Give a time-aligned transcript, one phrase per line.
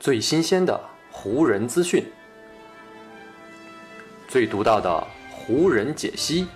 [0.00, 0.80] 最新鲜的
[1.10, 2.02] 湖人资讯，
[4.26, 6.46] 最独到的湖人解析。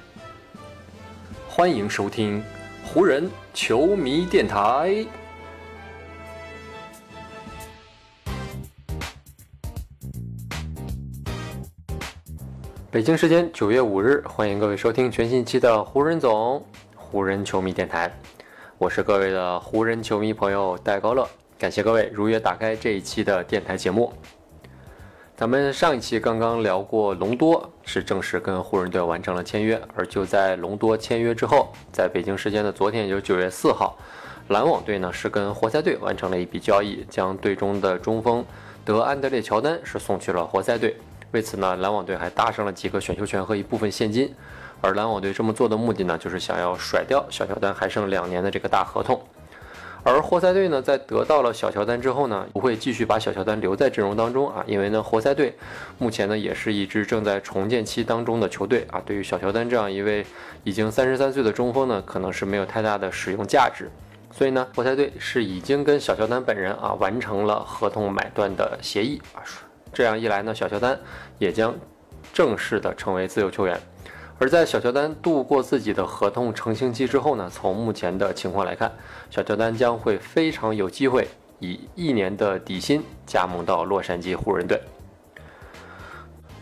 [1.46, 2.42] 欢迎收听
[2.86, 5.06] 湖人球迷电台。
[12.90, 16.66] 北京时间九月五日，欢迎各位收听全新一期的湖人总
[16.96, 18.10] 湖人球迷电台。
[18.78, 21.28] 我是各位的湖人球迷朋友戴高乐，
[21.64, 24.12] 感谢各位如约打开这一期的电台节目。
[25.34, 33.96] 咱们上一期刚刚聊过隆多是正式跟湖人队完成了签约，而就在隆多签约之后，在北京时间的昨天，也就是九月四号，
[34.48, 38.44] 篮网队呢是跟活塞队完成了一笔交易，将队中的中锋
[38.84, 40.94] 德安德烈乔丹是送去了活塞队。
[41.32, 44.30] 为此呢，篮网队还搭上了几个选秀权和一部分现金。
[44.82, 49.18] 而篮网队这么做的目的呢，就是想要甩掉小乔丹还剩两年的这个大合同。
[50.06, 55.56] 而活塞队呢，在得到了小乔丹之后呢，不会继续把小乔丹留在阵容当中啊，因为呢，活塞队
[55.96, 59.02] 目前呢也是一支正在重建期当中的球队啊。
[59.06, 60.24] 对于小乔丹这样一位
[60.62, 63.90] 已经三十三岁的中锋呢，可能是没有太大的使用价值。
[64.30, 69.40] 所以呢，活塞队是已经跟小乔丹本人啊完成了合同买断的协议啊。
[69.90, 71.00] 这样一来呢，小乔丹
[71.38, 71.74] 也将
[72.30, 73.80] 正式的成为自由球员。
[74.38, 78.92] 而在小乔丹度过自己的合同成型期之后呢，从目前的情况来看，
[79.30, 81.28] 小乔丹将会非常有机会
[81.60, 84.80] 以一年的底薪加盟到洛杉矶湖人队。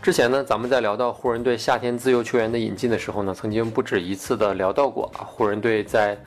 [0.03, 6.17] 之前呢，咱们在聊到湖人队夏天自由球员的引进的时候呢，曾经不止一次的聊到过啊，湖人队在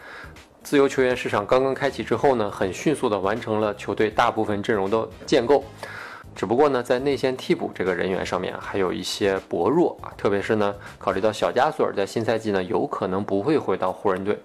[0.62, 5.62] 自由球员市场刚刚开启之后呢，很迅速的完成了球队大部分阵容的建构。
[6.36, 14.38] 只不过呢，在内线替补这个人员上面还有一些薄弱啊，特别是呢，考虑到小加索尔在新赛季呢有可能不会回到湖人队，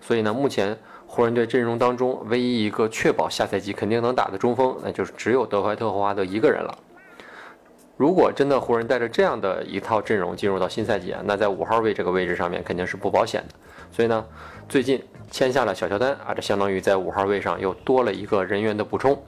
[0.00, 0.74] 所以呢，目前
[1.06, 6.78] 湖人队阵容当中唯一一个确保下赛季肯定能打的中锋，那就是只有德怀特·霍华德一个人了。
[7.98, 13.54] 如果真的湖人带着这样的一套阵容进入到新赛季啊，那在五号位这个位置上面肯定是不保险的。
[13.92, 14.24] 所以呢，
[14.66, 19.20] 最近签下了小乔丹啊，这相当于在五号位上又多了一个人员的补充。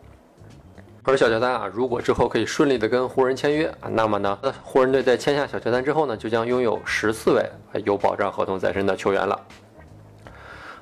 [1.03, 7.43] 而小乔丹啊，如果之后可以顺利的跟湖人签约啊，那么呢，湖人队在签下小乔丹之后呢，就将拥有十四位
[7.85, 9.41] 有保障合同在身的球员了。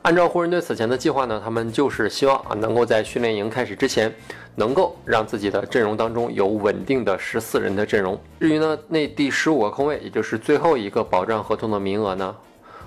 [0.02, 4.12] 按照湖人队此前的计划呢，他们就是希望啊，能够在训练营开始之前，
[4.56, 8.20] 能够让自己的阵容当中有稳定的十四人的阵容。
[8.40, 12.34] 至于呢，那第十五个空位，也就是最后一个保障合同的名额呢，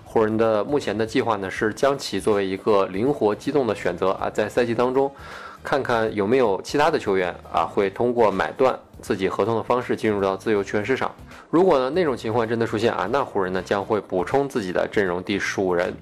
[0.04, 5.10] 湖人的目前的计划呢，是将其作为一个灵活机动的选择啊，在赛季当中。
[5.64, 11.14] 看看有没有其他的球员啊，会通过买断自己合同的方式进入到自由球员市场。
[11.50, 15.94] 如果呢那种情况真的出现啊，那湖人呢将会补充自己的阵容第十五人。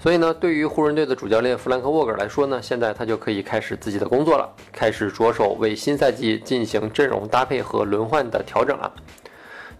[0.00, 8.92] 所以呢，对于湖人队的主教练弗兰克沃格来说呢，现在他就可以开始自己的工作了，开始着手为新赛季进行阵容搭配和轮换的调整了。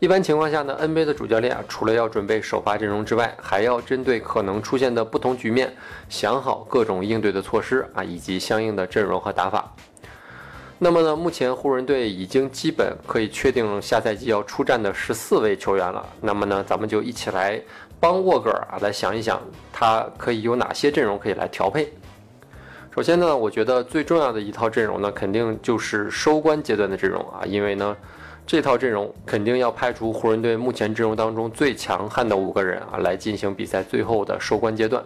[0.01, 5.75] 一般情况下呢，NBA 的主教练啊，除了要准备首发阵容之外，还要针对可能出现的不同局面，
[6.09, 9.75] 想好各种应对的措施啊，以及相应的阵容和打法。
[10.79, 16.09] 那么呢，目前湖人队已经基本可以确定下赛季要出战的十四位球员了。
[16.21, 17.61] 那么呢，咱们就一起来
[17.99, 19.43] 帮沃格尔啊来想一想，
[19.73, 21.93] 他可以有哪些阵容可以来调配。
[22.95, 27.97] 首先呢，我觉得最重要的一套阵容呢，肯定就是收官阶段的阵容啊，因为呢。
[28.49, 35.05] 这套阵容肯定要派出湖人队目前阵容当中最强悍的五个人啊，来进行比赛最后的收官阶段。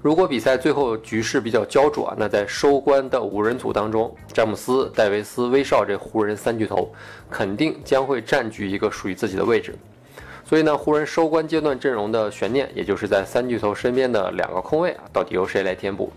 [0.00, 6.88] 如果比赛最后局势比较焦灼啊，那在收官的五人组当中，詹姆斯、戴维斯、威少这湖人三巨头
[7.28, 9.74] 肯定将会占据一个属于自己的位置。
[10.44, 16.12] 所以呢，湖人收官阶段阵容的悬念，也就是在三巨头身边的两个空位啊，到底由谁来填补？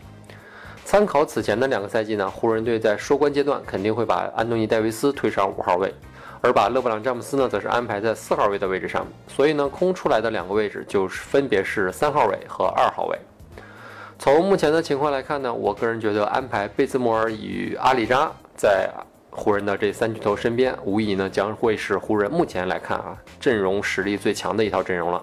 [0.89, 5.93] 参考此前的两个赛季呢，湖人队在收官阶段肯定会把安东尼·戴维斯推上五号位，
[6.39, 9.05] 而把勒布朗·詹姆斯呢，则是安排在四号位的位置上。
[9.27, 13.19] 所以呢，空出来的两个位置就是分别是三号位和二号位。
[14.17, 18.89] 从目前的情况来看呢，我个人觉得安排贝兹莫尔与阿里扎在
[19.29, 25.21] 湖人的这三巨头身边，无疑呢将会是湖人目前来看啊阵容实力最强的一套阵容了。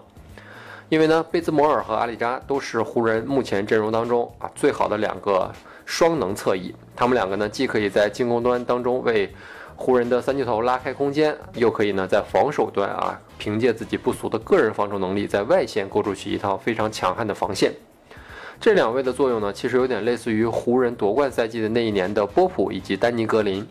[0.90, 5.50] 因为呢，贝兹摩尔和阿里扎都是湖人目前阵容当中啊最好的两个
[5.84, 6.74] 双能侧翼。
[6.94, 9.32] 他们两个呢，既可以在进攻端当中为
[9.76, 17.72] 湖人的三巨头拉开空间，又可以呢在防守端啊凭借自己不俗的个人防守能力，在外线构筑起一套非常强悍的防线。
[18.60, 23.66] 这两位的作用呢，其实有点类似于湖人夺冠赛季的那一年的波普以及丹尼格林。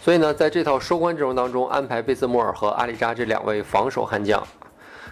[0.00, 4.42] 所以呢，在这套收官阵容当中，安排贝兹摩尔和阿里扎这两位防守悍将。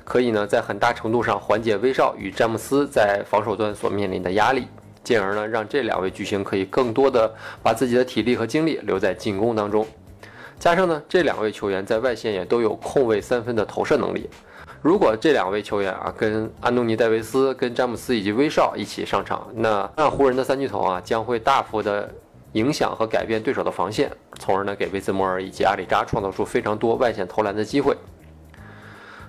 [0.05, 4.67] 可以呢，在很大程度上缓解威少与詹姆斯在防守端所面临的压力。
[5.05, 7.29] 进而呢让这两位巨星可以更多的
[7.61, 9.85] 把自己的体力和精力留在进攻当中。
[10.61, 14.31] 加上呢，这两位球员在外线也都有控卫三分的投射能力。
[14.81, 22.09] 如果这两位球员啊跟安东尼戴维斯、跟詹姆斯以及威少一起上场，那那湖人的三巨头啊将会大幅的
[22.53, 24.09] 影响和改变对手的防线，
[24.39, 27.97] 从而呢给威斯摩尔以及阿里扎创造出非常多外线投篮的机会。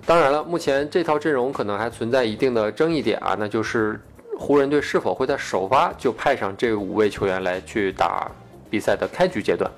[0.06, 3.98] 当然了，目前这套阵容可能还存在一定的争议点啊，那就是
[4.38, 8.30] 湖人队是否会在首发就派上这五位球员来去打
[8.70, 9.72] 比赛的开局阶段。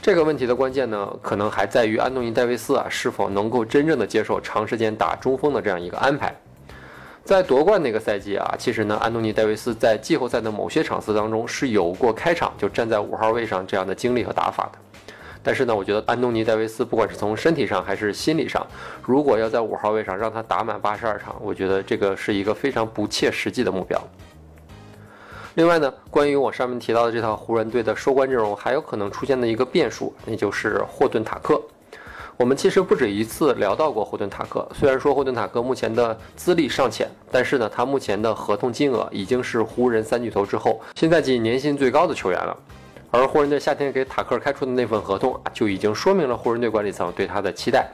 [0.00, 6.34] 这个问题的关键呢，可能还在于安东尼·戴维斯啊是否能够真正的接受长时间打中锋的这样一个安排。
[7.22, 14.78] 在夺冠那个赛季啊，其实呢，安东尼·戴维斯在季后赛的某些场次当中是有过开场就站在五号位上这样的经历和打法的。
[15.44, 18.66] 但是呢，我觉得安东尼·戴维斯不管是从身体上还是心理上，
[19.02, 24.00] 如果要在五号位上让他打满八十二场，我觉得这个是一个非常不切实际的目标。
[25.56, 31.60] 另外呢，关于我上面提到的这套湖人队的收官阵容，还有可能出现的一个变数，那就是霍顿塔克。
[32.36, 42.56] 我们其实不止一次聊到过霍顿塔克，虽然说霍顿塔克目前的资历尚浅，但是呢，他目前的合同金额已经是湖人三巨头之后新赛季年薪最高的球员了。
[43.16, 47.88] 而湖人队夏天给塔克开出的那份合同啊，就已经说明了湖人队管理层对他的期待。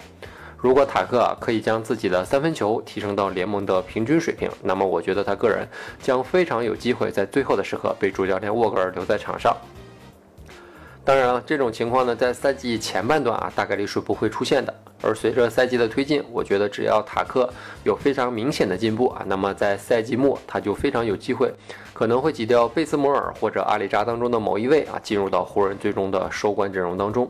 [0.56, 5.68] 如果塔克可以将自己的三分球提升到联盟的平均水平，那么我觉得他个人
[6.00, 9.54] 将非常有机会在最后的时刻被主教练沃格尔留在场上。
[11.10, 14.72] 当然了，这种情况呢，在赛季前半段啊，大概率是不会出现的。
[15.02, 17.52] 而随着赛季的推进，我觉得只要塔克
[17.82, 21.52] 有非常明显的进步啊，那么在赛季末他就非常有机会，
[21.92, 27.28] 可能会挤掉贝斯摩尔或者阿里扎当中的某一位啊，进入到湖人最终的收官阵容当中。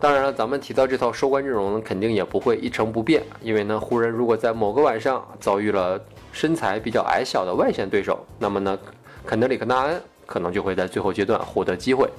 [0.00, 6.00] 当然了，咱们提到这套收官阵容，肯定也不会一成不变，因为呢，湖人如果在某个晚上遭遇了
[6.32, 8.76] 身材比较矮小的外线对手，那么呢，
[9.24, 12.10] 肯德里克·纳恩可能就会在最后阶段获得机会。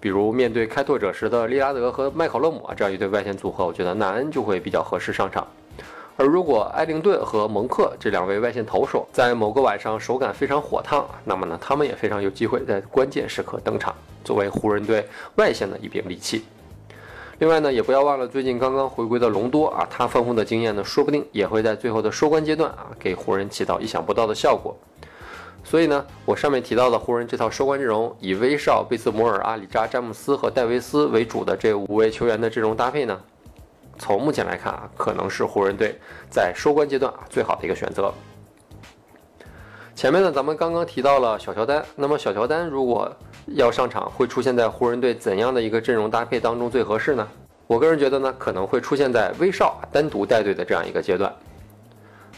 [0.00, 5.46] 比如面对开拓者时的利拉德和麦考勒姆啊这样一对外线组合，我觉得纳恩就会比较合适上场。
[6.16, 15.06] 而如果埃灵顿和蒙克这两位外线投手在某个晚上手感非常火烫，那么呢，他们也非常有机会在关键时刻登场，作为湖人队
[15.36, 16.44] 外线的一柄利器。
[17.38, 24.76] 另外呢，也不要忘了最近刚刚回归的隆多啊，他丰富的经验呢，说不定也会在最后的收官阶段啊，给湖人起到意想不到的效果。
[25.68, 33.20] 所以呢，我上面提到的湖人这套收官阵容，以威少、贝斯摩尔、阿里扎、詹姆斯和戴维斯为主的这五位球员的阵容搭配呢，
[33.98, 35.94] 从目前来看啊，可能是湖人队
[36.30, 38.10] 在收官阶段啊最好的一个选择。
[39.94, 43.14] 前面呢，咱们刚刚提到了小乔丹，那么小乔丹如果
[43.48, 47.28] 要上场会出现在湖人队怎样的一个阵容搭配当中最合适呢？
[47.66, 51.30] 我个人觉得呢，可能会出现在威少单独带队的这样一个阶段，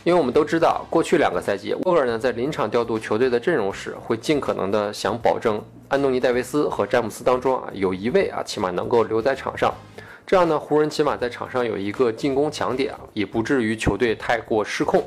[0.02, 9.74] 因为我们都知道，过去两个赛季，沃格尔呢在临场调度球队的阵容时，会尽可能的想保证安东尼戴维斯和詹姆斯当中啊有一位啊起码能够留在场上，
[10.26, 15.04] 这样呢湖人起码在场上有一个进攻强点啊，也不至于球队太过失控。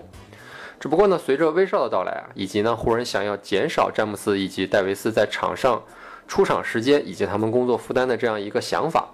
[0.79, 5.81] 只不过呢，随着威少的到来啊，以及呢湖人想要减少詹姆斯以及戴维斯在场上
[6.27, 9.07] 出场时间以及他们工作负担的这样一个想法，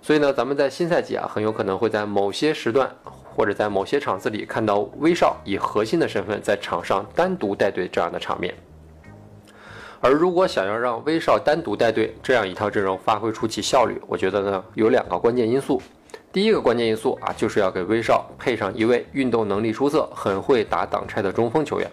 [0.00, 2.94] 所以呢，咱们在新赛季啊，很有可能会在某些时段
[3.34, 8.54] 或者在某些场次里看到威少以核心的身份在场上单独带队这样的场面。
[10.00, 15.80] 而如果想要让威少单独带队这样一套阵容发挥出其效率，我觉得呢有两个关键因素。
[16.30, 21.90] 第一个关键因素啊，就是要给威少配上一位运动能力出色、很会打挡拆的中锋球员，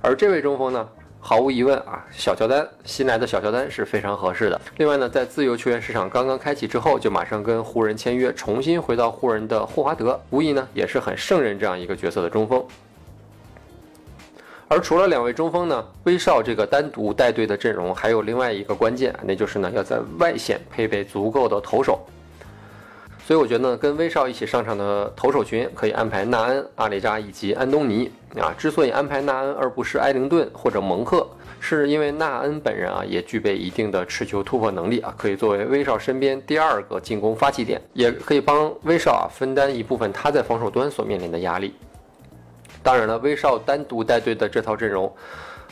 [0.00, 0.88] 而这位中锋呢，
[1.26, 4.60] 毫无疑问啊，小乔丹新来的小乔丹是非常合适的。
[4.76, 12.62] 另外呢，在自由球员市场刚刚开启之后，就马上跟湖人签约，重新回到湖人的霍华德，无疑呢也是很胜任这样一个角色的中锋。
[14.68, 22.06] 而除了两位中锋呢，威少这个单独带队的阵容还有另外一个关键，那就是呢要在外线配备足够的投手。
[23.26, 28.52] 所以我觉得呢，跟威少一起上场的投手群可以安排纳恩、阿里扎以及安东尼啊。
[28.58, 31.26] 之所以安排纳恩而不是埃灵顿或者蒙克，
[31.58, 41.74] 是因为纳恩本人啊也具备一定的持球突破能力啊，可以作为威少身边第二个进攻发起点，也可以帮威少啊分担一部分他在防守端所面临的压力。
[42.82, 45.10] 当然了，威少单独带队的这套阵容。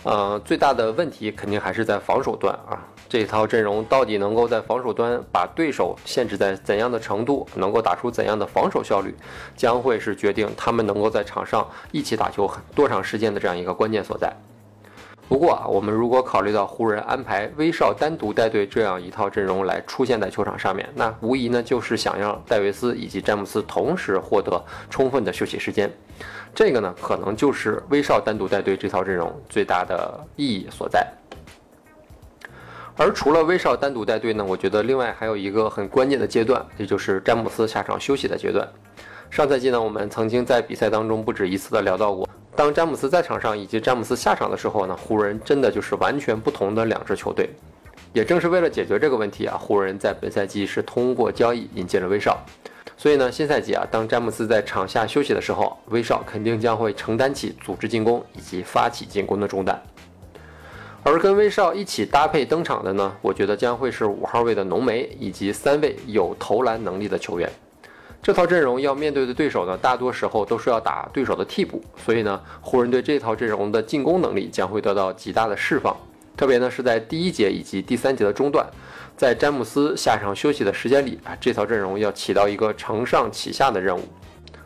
[0.04, 2.82] 呃，最大的问题肯定还是在防守端啊。
[3.12, 9.14] 这套阵容到底能够在防守端把对手限制在怎样的程度，能够打出怎样的防守效率，
[9.54, 14.32] 将会是决定他们能够在场上一起打球多长时间的这样一个关键所在。
[15.28, 25.92] 不过啊，我们如果考虑到湖人安排威少单独带队这样一套阵容来出现在球场上面，那无疑呢就是想让戴维斯以及詹姆斯同时获得充分的休息时间。
[26.54, 31.06] 这个呢，可能就是威少单独带队这套阵容最大的意义所在。
[33.04, 38.64] 而除了威少单独带队呢，我觉得另外还有一个很关键的阶段，也就是詹姆斯下场休息的阶段。
[39.28, 42.28] 上赛季呢，我们曾经在比赛当中不止一次的聊到过。
[42.54, 47.50] 当詹姆斯在场上以及詹姆斯下场的时候呢，湖人真的就是完全不同的两支球队。
[48.12, 52.38] 也正是为了解决这个问题啊，湖人在本赛季是通过交易引进了威少。
[52.96, 59.82] 所以呢，新赛季啊，当詹姆斯在场下休息的时候，威少肯定将会承担起组织进攻以及发起进攻的重担。
[61.04, 67.50] 而跟威少一起搭配登场的呢，我觉得将会是五号位的浓眉以及三位有投篮能力的球员。
[68.22, 75.96] 这套阵容要面对的对手呢，大多时候都是要打对手的替补，所以呢，湖人队这套阵容的进攻能力将会得到极大的释放。
[76.36, 78.64] 特别呢是在第一节以及第三节的中段，
[79.16, 84.02] 在詹姆斯下场休息的时间里啊，这套阵容要起到一个承上启下的任务。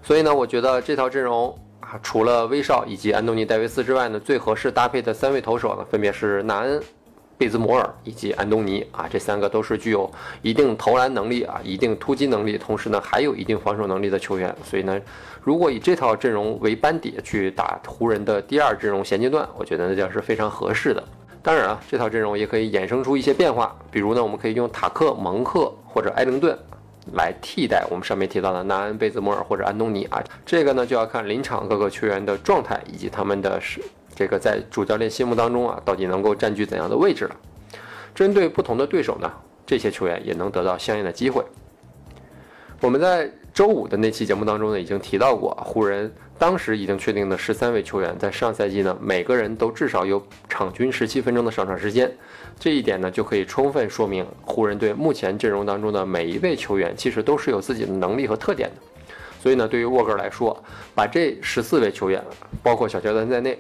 [0.03, 1.59] 所以呢，我觉得这套阵容，
[2.03, 6.83] 除了威少以及安东尼戴维斯之外呢，最合适搭配的三位投手呢，分别是纳恩。
[7.39, 10.11] 贝兹摩尔以及安东尼啊，这三个都是具有
[10.41, 14.57] 一定投篮能力啊，一定突击能力，同时呢还有一定防守能力的球员。
[14.65, 14.99] 所以呢，
[15.43, 21.05] 如果以这套阵容为班底去打湖人的第二阵容衔接段，我觉得那将是非常合适的。
[21.43, 26.59] 当然啊，这套阵容也可以衍生出一些变化，比如呢，我们可以用塔克、蒙克或者埃灵顿
[27.15, 30.23] 来替代我们上面提到的纳恩、贝兹摩尔或者安东尼啊。
[30.45, 33.81] 这个呢就要看临场各个球员的状态以及他们的是。
[34.15, 37.37] 这个在主教练心目当中啊，到底能够占据怎样的位置了？
[38.15, 39.31] 针对不同的对手呢，
[39.67, 41.45] 这些球员也能得到相应的机会。
[42.81, 52.15] 我们在周五的那期节目当中呢，已经提到过，湖人当时已经确定的十三位球员，在上赛季呢，每个人都至少有场均十七分钟的上场时间。
[52.61, 59.07] 这一点呢，就可以充分说明湖人队目前阵容当中的每一位球员，其实都是有自己的能力和特点的。
[59.41, 60.63] 所以呢，对于沃格尔来说，
[60.95, 62.23] 把这十四位球员，
[62.63, 63.59] 包括小乔丹在内。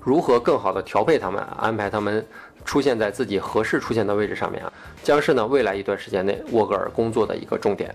[0.00, 2.24] 如何更好的调配他们，安排他们
[2.64, 7.94] 出现在自己合适出现的位置上面啊，将是呢未来一段时间内沃格尔工作的一个重点。